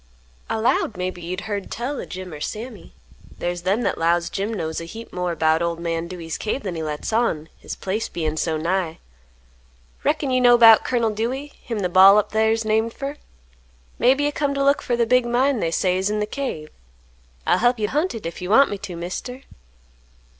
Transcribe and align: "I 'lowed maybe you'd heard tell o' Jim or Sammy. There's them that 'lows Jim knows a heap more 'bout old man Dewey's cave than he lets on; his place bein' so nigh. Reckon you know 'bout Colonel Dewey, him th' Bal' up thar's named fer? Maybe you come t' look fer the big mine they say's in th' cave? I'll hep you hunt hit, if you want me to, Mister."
"I 0.49 0.55
'lowed 0.55 0.97
maybe 0.97 1.21
you'd 1.21 1.41
heard 1.41 1.69
tell 1.69 2.01
o' 2.01 2.05
Jim 2.05 2.33
or 2.33 2.39
Sammy. 2.41 2.95
There's 3.37 3.61
them 3.61 3.83
that 3.83 3.99
'lows 3.99 4.31
Jim 4.31 4.51
knows 4.51 4.81
a 4.81 4.85
heap 4.85 5.13
more 5.13 5.35
'bout 5.35 5.61
old 5.61 5.79
man 5.79 6.07
Dewey's 6.07 6.39
cave 6.39 6.63
than 6.63 6.73
he 6.73 6.81
lets 6.81 7.13
on; 7.13 7.49
his 7.59 7.75
place 7.75 8.09
bein' 8.09 8.35
so 8.35 8.57
nigh. 8.57 8.97
Reckon 10.03 10.31
you 10.31 10.41
know 10.41 10.57
'bout 10.57 10.83
Colonel 10.83 11.11
Dewey, 11.11 11.53
him 11.61 11.81
th' 11.83 11.93
Bal' 11.93 12.17
up 12.17 12.31
thar's 12.31 12.65
named 12.65 12.93
fer? 12.95 13.17
Maybe 13.99 14.23
you 14.23 14.31
come 14.31 14.55
t' 14.55 14.61
look 14.61 14.81
fer 14.81 14.95
the 14.95 15.05
big 15.05 15.27
mine 15.27 15.59
they 15.59 15.69
say's 15.69 16.09
in 16.09 16.19
th' 16.19 16.31
cave? 16.31 16.69
I'll 17.45 17.59
hep 17.59 17.77
you 17.77 17.87
hunt 17.87 18.13
hit, 18.13 18.25
if 18.25 18.41
you 18.41 18.49
want 18.49 18.71
me 18.71 18.79
to, 18.79 18.95
Mister." 18.95 19.43